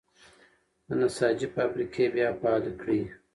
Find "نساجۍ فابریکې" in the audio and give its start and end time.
0.99-2.05